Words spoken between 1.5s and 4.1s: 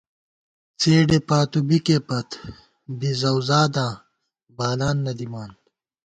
بِکے پت بی زَؤزاداں